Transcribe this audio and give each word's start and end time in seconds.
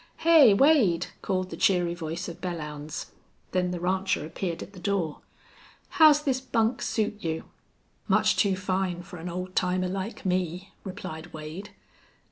"Hey, 0.17 0.51
Wade!" 0.55 1.05
called 1.21 1.51
the 1.51 1.55
cheery 1.55 1.93
voice 1.93 2.27
of 2.27 2.41
Belllounds. 2.41 3.11
Then 3.51 3.69
the 3.69 3.79
rancher 3.79 4.25
appeared 4.25 4.63
at 4.63 4.73
the 4.73 4.79
door. 4.79 5.19
"How's 5.89 6.23
this 6.23 6.41
bunk 6.41 6.81
suit 6.81 7.17
you?" 7.23 7.43
"Much 8.07 8.35
too 8.35 8.55
fine 8.55 9.03
for 9.03 9.17
an 9.17 9.29
old 9.29 9.55
timer 9.55 9.87
like 9.89 10.25
me," 10.25 10.73
replied 10.83 11.33
Wade. 11.33 11.69